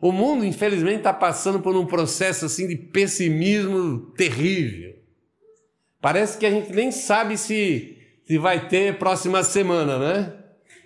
O 0.00 0.10
mundo, 0.10 0.44
infelizmente, 0.44 0.98
está 0.98 1.12
passando 1.12 1.60
por 1.60 1.76
um 1.76 1.84
processo 1.84 2.46
assim 2.46 2.66
de 2.66 2.76
pessimismo 2.76 4.12
terrível. 4.16 4.94
Parece 6.00 6.38
que 6.38 6.46
a 6.46 6.50
gente 6.50 6.72
nem 6.72 6.90
sabe 6.90 7.36
se, 7.36 7.98
se 8.26 8.38
vai 8.38 8.68
ter 8.68 8.98
próxima 8.98 9.44
semana, 9.44 9.98
né? 9.98 10.32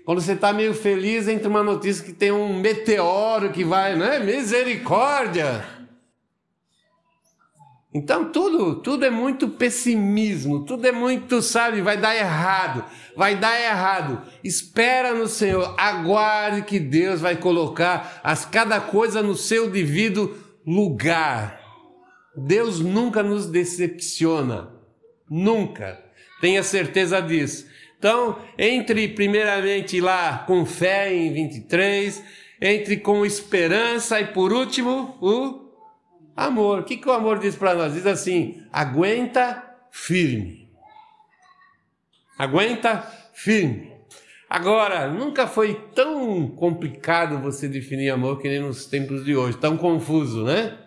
Quando 0.04 0.20
você 0.20 0.32
está 0.32 0.52
meio 0.52 0.74
feliz, 0.74 1.26
entra 1.28 1.48
uma 1.48 1.62
notícia 1.62 2.04
que 2.04 2.12
tem 2.12 2.30
um 2.30 2.60
meteoro 2.60 3.50
que 3.52 3.64
vai, 3.64 3.96
né? 3.96 4.18
Misericórdia! 4.18 5.75
Então 7.94 8.30
tudo, 8.30 8.76
tudo 8.76 9.04
é 9.04 9.10
muito 9.10 9.48
pessimismo, 9.48 10.64
tudo 10.64 10.86
é 10.86 10.92
muito, 10.92 11.40
sabe, 11.40 11.80
vai 11.80 11.96
dar 11.96 12.14
errado, 12.14 12.84
vai 13.16 13.36
dar 13.36 13.58
errado. 13.58 14.20
Espera 14.44 15.14
no 15.14 15.26
Senhor, 15.26 15.74
aguarde 15.78 16.62
que 16.62 16.78
Deus 16.78 17.20
vai 17.20 17.36
colocar 17.36 18.20
as 18.22 18.44
cada 18.44 18.80
coisa 18.80 19.22
no 19.22 19.34
seu 19.34 19.70
devido 19.70 20.36
lugar. 20.66 21.60
Deus 22.36 22.80
nunca 22.80 23.22
nos 23.22 23.46
decepciona, 23.46 24.68
nunca. 25.30 25.98
Tenha 26.40 26.62
certeza 26.62 27.20
disso. 27.22 27.66
Então, 27.98 28.38
entre 28.58 29.08
primeiramente 29.08 30.00
lá 30.02 30.44
com 30.46 30.66
fé 30.66 31.14
em 31.14 31.32
23, 31.32 32.22
entre 32.60 32.98
com 32.98 33.24
esperança 33.24 34.20
e 34.20 34.26
por 34.26 34.52
último, 34.52 35.16
o 35.20 35.65
Amor. 36.36 36.80
O 36.80 36.84
que, 36.84 36.98
que 36.98 37.08
o 37.08 37.12
amor 37.12 37.38
diz 37.38 37.56
para 37.56 37.74
nós? 37.74 37.94
Diz 37.94 38.06
assim: 38.06 38.62
aguenta 38.70 39.64
firme. 39.90 40.68
Aguenta 42.38 43.02
firme. 43.32 43.96
Agora, 44.48 45.08
nunca 45.08 45.46
foi 45.46 45.74
tão 45.94 46.46
complicado 46.48 47.40
você 47.40 47.66
definir 47.66 48.10
amor 48.10 48.40
que 48.40 48.48
nem 48.48 48.60
nos 48.60 48.86
tempos 48.86 49.24
de 49.24 49.34
hoje, 49.34 49.56
tão 49.56 49.76
confuso, 49.76 50.44
né? 50.44 50.78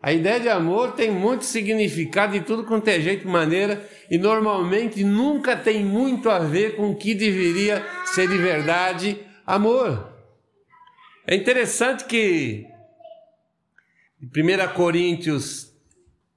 A 0.00 0.12
ideia 0.12 0.38
de 0.38 0.48
amor 0.48 0.92
tem 0.92 1.10
muito 1.10 1.44
significado 1.44 2.32
de 2.32 2.40
tudo 2.40 2.64
quanto 2.64 2.88
é 2.88 3.00
jeito 3.00 3.26
e 3.26 3.30
maneira, 3.30 3.88
e 4.10 4.18
normalmente 4.18 5.02
nunca 5.02 5.56
tem 5.56 5.84
muito 5.84 6.28
a 6.28 6.40
ver 6.40 6.76
com 6.76 6.90
o 6.90 6.96
que 6.96 7.14
deveria 7.14 7.84
ser 8.06 8.28
de 8.28 8.36
verdade 8.36 9.18
amor. 9.46 10.12
É 11.26 11.34
interessante 11.34 12.04
que 12.04 12.66
1 14.22 14.74
Coríntios 14.74 15.72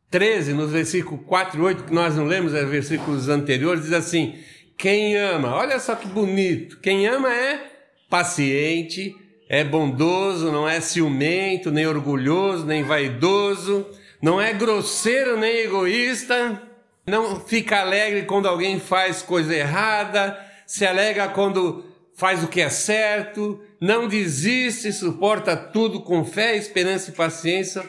13, 0.10 0.54
nos 0.54 0.72
versículos 0.72 1.24
4 1.28 1.60
e 1.60 1.62
8, 1.62 1.84
que 1.84 1.94
nós 1.94 2.16
não 2.16 2.26
lemos, 2.26 2.54
é 2.56 2.66
versículos 2.66 3.30
anteriores, 3.30 3.84
diz 3.84 3.94
assim: 3.94 4.36
Quem 4.76 5.16
ama, 5.18 5.54
olha 5.54 5.80
só 5.80 5.94
que 5.94 6.08
bonito, 6.08 6.80
quem 6.80 7.06
ama 7.06 7.32
é 7.32 7.62
paciente, 8.10 9.16
é 9.48 9.64
bondoso, 9.64 10.52
não 10.52 10.68
é 10.68 10.82
ciumento, 10.82 11.70
nem 11.70 11.86
orgulhoso, 11.86 12.66
nem 12.66 12.82
vaidoso, 12.82 13.86
não 14.20 14.42
é 14.42 14.52
grosseiro, 14.52 15.38
nem 15.38 15.60
egoísta. 15.60 16.60
não 17.06 17.40
fica 17.40 17.82
alegre 17.82 18.24
quando 18.24 18.48
alguém 18.48 18.80
faz 18.80 19.22
coisa 19.22 19.54
errada, 19.54 20.40
se 20.66 20.88
alegra 20.88 21.28
quando 21.28 21.86
faz 22.16 22.44
o 22.44 22.48
que 22.48 22.62
é 22.62 22.70
certo, 22.70 23.62
não 23.80 24.08
desiste, 24.08 24.92
suporta 24.92 25.56
tudo 25.56 26.02
com 26.02 26.24
fé, 26.24 26.56
esperança 26.56 27.12
e 27.12 27.14
paciência. 27.14 27.84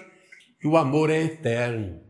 E 0.63 0.67
o 0.67 0.77
amor 0.77 1.11
é 1.11 1.23
eterno. 1.23 2.01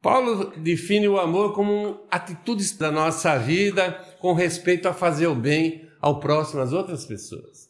Paulo 0.00 0.52
define 0.56 1.08
o 1.08 1.18
amor 1.18 1.54
como 1.54 2.00
atitudes 2.10 2.76
da 2.76 2.90
nossa 2.90 3.38
vida 3.38 3.92
com 4.20 4.32
respeito 4.32 4.88
a 4.88 4.94
fazer 4.94 5.26
o 5.26 5.34
bem 5.34 5.88
ao 6.00 6.18
próximo, 6.18 6.60
às 6.60 6.72
outras 6.72 7.04
pessoas. 7.04 7.68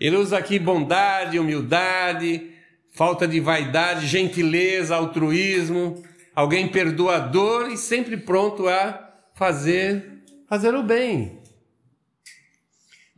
Ele 0.00 0.16
usa 0.16 0.38
aqui 0.38 0.58
bondade, 0.58 1.38
humildade, 1.38 2.50
falta 2.92 3.26
de 3.26 3.38
vaidade, 3.38 4.06
gentileza, 4.06 4.96
altruísmo, 4.96 6.02
alguém 6.34 6.66
perdoador 6.68 7.70
e 7.70 7.76
sempre 7.76 8.16
pronto 8.16 8.68
a 8.68 9.14
fazer 9.34 10.12
fazer 10.48 10.74
o 10.74 10.82
bem. 10.82 11.41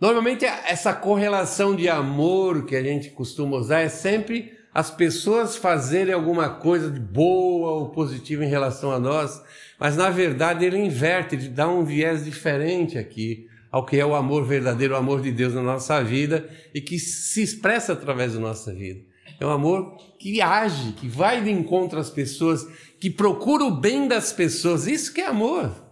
Normalmente 0.00 0.44
essa 0.44 0.92
correlação 0.92 1.74
de 1.74 1.88
amor 1.88 2.66
que 2.66 2.74
a 2.74 2.82
gente 2.82 3.10
costuma 3.10 3.56
usar 3.56 3.80
é 3.80 3.88
sempre 3.88 4.52
as 4.72 4.90
pessoas 4.90 5.56
fazerem 5.56 6.12
alguma 6.12 6.48
coisa 6.48 6.90
de 6.90 6.98
boa 6.98 7.72
ou 7.72 7.90
positiva 7.90 8.44
em 8.44 8.48
relação 8.48 8.90
a 8.90 8.98
nós, 8.98 9.40
mas 9.78 9.96
na 9.96 10.10
verdade 10.10 10.64
ele 10.64 10.78
inverte, 10.78 11.36
ele 11.36 11.48
dá 11.48 11.68
um 11.68 11.84
viés 11.84 12.24
diferente 12.24 12.98
aqui 12.98 13.46
ao 13.70 13.84
que 13.86 13.96
é 13.96 14.04
o 14.04 14.14
amor 14.14 14.44
verdadeiro, 14.44 14.94
o 14.94 14.96
amor 14.96 15.20
de 15.20 15.30
Deus 15.30 15.54
na 15.54 15.62
nossa 15.62 16.02
vida 16.02 16.48
e 16.74 16.80
que 16.80 16.98
se 16.98 17.42
expressa 17.42 17.92
através 17.92 18.34
da 18.34 18.40
nossa 18.40 18.72
vida. 18.72 19.00
É 19.40 19.46
um 19.46 19.50
amor 19.50 19.96
que 20.18 20.40
age, 20.40 20.92
que 20.92 21.08
vai 21.08 21.42
de 21.42 21.50
encontro 21.50 21.98
às 21.98 22.10
pessoas, 22.10 22.66
que 23.00 23.10
procura 23.10 23.64
o 23.64 23.70
bem 23.70 24.06
das 24.06 24.32
pessoas. 24.32 24.86
Isso 24.86 25.12
que 25.12 25.20
é 25.20 25.26
amor. 25.26 25.83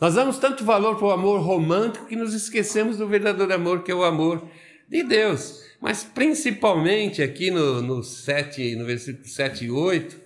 Nós 0.00 0.14
damos 0.14 0.38
tanto 0.38 0.64
valor 0.64 0.96
para 0.96 1.06
o 1.06 1.10
amor 1.10 1.40
romântico 1.40 2.06
que 2.06 2.16
nos 2.16 2.34
esquecemos 2.34 2.98
do 2.98 3.06
verdadeiro 3.06 3.54
amor, 3.54 3.82
que 3.82 3.92
é 3.92 3.94
o 3.94 4.04
amor 4.04 4.46
de 4.88 5.02
Deus. 5.02 5.62
Mas 5.80 6.02
principalmente 6.02 7.22
aqui 7.22 7.50
no, 7.50 7.80
no, 7.80 8.02
7, 8.02 8.74
no 8.76 8.84
versículo 8.84 9.26
7 9.26 9.66
e 9.66 9.70
8, 9.70 10.20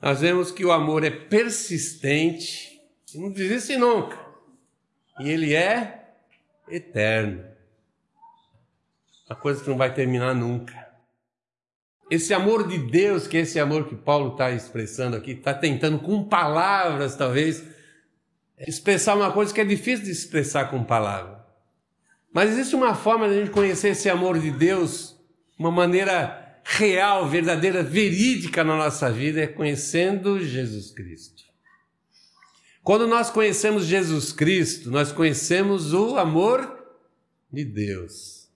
nós 0.00 0.20
vemos 0.20 0.50
que 0.50 0.64
o 0.64 0.72
amor 0.72 1.04
é 1.04 1.10
persistente, 1.10 2.80
não 3.14 3.30
desiste 3.30 3.76
nunca, 3.76 4.18
e 5.20 5.28
ele 5.28 5.54
é 5.54 6.12
eterno. 6.68 7.44
Uma 9.28 9.36
coisa 9.36 9.62
que 9.62 9.70
não 9.70 9.76
vai 9.76 9.92
terminar 9.92 10.34
nunca. 10.34 10.84
Esse 12.10 12.34
amor 12.34 12.68
de 12.68 12.78
Deus, 12.78 13.26
que 13.26 13.38
é 13.38 13.40
esse 13.40 13.58
amor 13.58 13.88
que 13.88 13.96
Paulo 13.96 14.32
está 14.32 14.50
expressando 14.50 15.16
aqui, 15.16 15.32
está 15.32 15.54
tentando 15.54 15.98
com 15.98 16.22
palavras, 16.22 17.16
talvez, 17.16 17.73
expressar 18.58 19.14
uma 19.14 19.32
coisa 19.32 19.52
que 19.52 19.60
é 19.60 19.64
difícil 19.64 20.04
de 20.04 20.10
expressar 20.10 20.70
com 20.70 20.84
palavras. 20.84 21.38
Mas 22.32 22.50
existe 22.50 22.74
uma 22.74 22.94
forma 22.94 23.28
de 23.28 23.34
a 23.34 23.38
gente 23.38 23.50
conhecer 23.50 23.90
esse 23.90 24.08
amor 24.08 24.38
de 24.38 24.50
Deus, 24.50 25.16
uma 25.58 25.70
maneira 25.70 26.60
real, 26.64 27.28
verdadeira, 27.28 27.82
verídica 27.82 28.64
na 28.64 28.76
nossa 28.76 29.10
vida, 29.10 29.42
é 29.42 29.46
conhecendo 29.46 30.40
Jesus 30.40 30.90
Cristo. 30.90 31.44
Quando 32.82 33.06
nós 33.06 33.30
conhecemos 33.30 33.86
Jesus 33.86 34.32
Cristo, 34.32 34.90
nós 34.90 35.12
conhecemos 35.12 35.92
o 35.92 36.16
amor 36.16 36.84
de 37.52 37.64
Deus. 37.64 38.48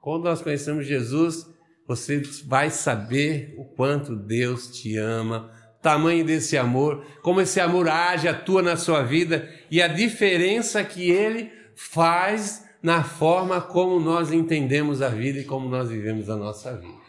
Quando 0.00 0.24
nós 0.24 0.40
conhecemos 0.40 0.86
Jesus, 0.86 1.46
você 1.86 2.22
vai 2.44 2.70
saber 2.70 3.54
o 3.58 3.64
quanto 3.64 4.14
Deus 4.14 4.68
te 4.68 4.96
ama, 4.96 5.52
tamanho 5.82 6.24
desse 6.24 6.56
amor, 6.56 7.04
como 7.22 7.40
esse 7.40 7.60
amor 7.60 7.88
age, 7.88 8.28
atua 8.28 8.62
na 8.62 8.76
sua 8.76 9.02
vida 9.02 9.48
e 9.70 9.80
a 9.80 9.88
diferença 9.88 10.84
que 10.84 11.10
ele 11.10 11.52
faz 11.74 12.64
na 12.82 13.02
forma 13.02 13.60
como 13.60 14.00
nós 14.00 14.32
entendemos 14.32 15.02
a 15.02 15.08
vida 15.08 15.38
e 15.40 15.44
como 15.44 15.68
nós 15.68 15.88
vivemos 15.90 16.28
a 16.28 16.36
nossa 16.36 16.76
vida. 16.76 17.00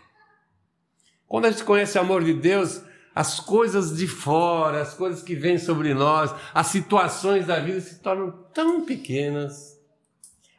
Quando 1.28 1.46
a 1.46 1.52
gente 1.52 1.64
conhece 1.64 1.98
o 1.98 2.02
amor 2.02 2.24
de 2.24 2.34
Deus, 2.34 2.82
as 3.16 3.40
coisas 3.40 3.96
de 3.96 4.08
fora, 4.08 4.82
as 4.82 4.94
coisas 4.94 5.22
que 5.22 5.36
vêm 5.36 5.58
sobre 5.58 5.94
nós, 5.94 6.34
as 6.54 6.68
situações 6.68 7.48
da 7.48 7.60
vida 7.60 7.80
se 7.80 8.00
tornam 8.00 8.32
tão 8.54 8.86
pequenas. 8.86 9.78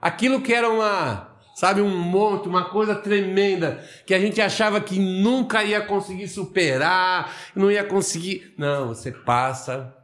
Aquilo 0.00 0.40
que 0.40 0.52
era 0.52 0.68
uma, 0.68 1.31
sabe, 1.54 1.80
um 1.80 1.96
monte, 1.96 2.48
uma 2.48 2.70
coisa 2.70 2.94
tremenda, 2.94 3.84
que 4.06 4.14
a 4.14 4.20
gente 4.20 4.40
achava 4.40 4.80
que 4.80 4.98
nunca 4.98 5.62
ia 5.64 5.80
conseguir 5.80 6.28
superar, 6.28 7.34
não 7.54 7.70
ia 7.70 7.84
conseguir. 7.84 8.54
Não, 8.56 8.88
você 8.88 9.10
passa 9.10 9.94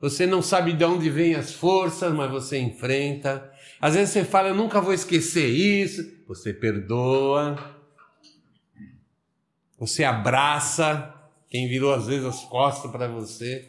você 0.00 0.26
não 0.26 0.40
sabe 0.40 0.72
de 0.72 0.84
onde 0.84 1.10
vêm 1.10 1.34
as 1.34 1.52
forças, 1.52 2.12
mas 2.14 2.30
você 2.30 2.58
enfrenta. 2.58 3.50
Às 3.80 3.94
vezes 3.94 4.10
você 4.10 4.24
fala, 4.24 4.48
eu 4.48 4.54
nunca 4.54 4.80
vou 4.80 4.94
esquecer 4.94 5.48
isso. 5.48 6.08
Você 6.28 6.52
perdoa. 6.52 7.56
Você 9.78 10.04
abraça 10.04 11.14
quem 11.48 11.68
virou 11.68 11.92
às 11.92 12.06
vezes 12.06 12.24
as 12.24 12.44
costas 12.44 12.90
para 12.90 13.08
você. 13.08 13.68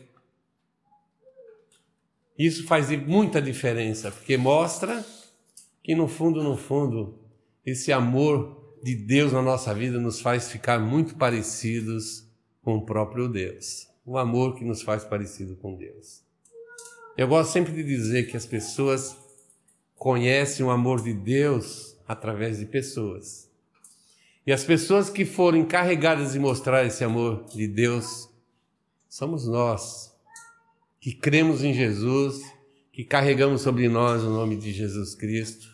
Isso 2.37 2.65
faz 2.67 2.89
muita 3.05 3.41
diferença, 3.41 4.11
porque 4.11 4.37
mostra 4.37 5.03
que 5.89 5.95
no 5.95 6.07
fundo, 6.07 6.43
no 6.43 6.55
fundo, 6.55 7.17
esse 7.65 7.91
amor 7.91 8.77
de 8.83 8.93
Deus 8.93 9.33
na 9.33 9.41
nossa 9.41 9.73
vida 9.73 9.99
nos 9.99 10.21
faz 10.21 10.51
ficar 10.51 10.77
muito 10.77 11.15
parecidos 11.15 12.27
com 12.61 12.75
o 12.75 12.85
próprio 12.85 13.27
Deus 13.27 13.87
o 14.05 14.15
amor 14.15 14.55
que 14.55 14.63
nos 14.63 14.83
faz 14.83 15.03
parecido 15.03 15.55
com 15.55 15.75
Deus. 15.75 16.21
Eu 17.17 17.27
gosto 17.27 17.51
sempre 17.51 17.73
de 17.73 17.83
dizer 17.83 18.29
que 18.29 18.37
as 18.37 18.45
pessoas 18.45 19.17
conhecem 19.95 20.63
o 20.63 20.69
amor 20.69 21.01
de 21.01 21.11
Deus 21.11 21.97
através 22.07 22.59
de 22.59 22.67
pessoas. 22.67 23.49
E 24.45 24.51
as 24.51 24.63
pessoas 24.63 25.09
que 25.09 25.25
foram 25.25 25.57
encarregadas 25.57 26.33
de 26.33 26.39
mostrar 26.39 26.85
esse 26.85 27.03
amor 27.03 27.45
de 27.45 27.67
Deus 27.67 28.29
somos 29.09 29.47
nós, 29.47 30.15
que 31.01 31.15
cremos 31.15 31.63
em 31.63 31.73
Jesus, 31.73 32.43
que 32.93 33.03
carregamos 33.03 33.63
sobre 33.63 33.89
nós 33.89 34.21
o 34.21 34.29
nome 34.29 34.55
de 34.55 34.71
Jesus 34.71 35.15
Cristo 35.15 35.68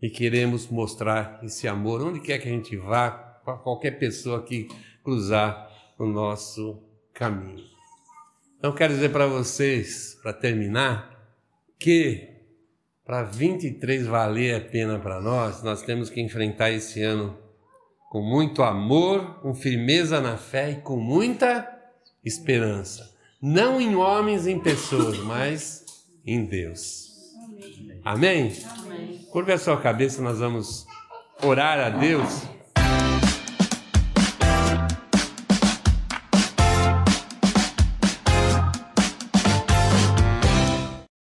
e 0.00 0.08
queremos 0.08 0.66
mostrar 0.68 1.40
esse 1.42 1.68
amor 1.68 2.02
onde 2.02 2.20
quer 2.20 2.38
que 2.38 2.48
a 2.48 2.52
gente 2.52 2.76
vá, 2.76 3.10
para 3.44 3.56
qualquer 3.56 3.98
pessoa 3.98 4.42
que 4.42 4.68
cruzar 5.02 5.70
o 5.98 6.06
nosso 6.06 6.82
caminho. 7.12 7.64
Então, 8.58 8.72
quero 8.72 8.94
dizer 8.94 9.10
para 9.10 9.26
vocês, 9.26 10.18
para 10.22 10.32
terminar, 10.32 11.18
que 11.78 12.28
para 13.04 13.22
23 13.22 14.06
valer 14.06 14.54
a 14.54 14.60
pena 14.60 14.98
para 14.98 15.20
nós, 15.20 15.62
nós 15.62 15.82
temos 15.82 16.10
que 16.10 16.20
enfrentar 16.20 16.70
esse 16.70 17.02
ano 17.02 17.36
com 18.10 18.20
muito 18.20 18.62
amor, 18.62 19.40
com 19.40 19.54
firmeza 19.54 20.20
na 20.20 20.36
fé 20.36 20.72
e 20.72 20.76
com 20.76 20.96
muita 20.96 21.66
esperança. 22.24 23.10
Não 23.40 23.80
em 23.80 23.94
homens, 23.94 24.46
em 24.46 24.60
pessoas, 24.60 25.18
mas 25.18 25.84
em 26.26 26.44
Deus. 26.44 27.08
Amém? 28.04 28.52
Amém? 28.64 28.89
Curva 29.30 29.54
a 29.54 29.58
sua 29.58 29.76
cabeça, 29.76 30.20
nós 30.20 30.40
vamos 30.40 30.86
orar 31.40 31.78
a 31.78 31.88
Deus. 31.88 32.42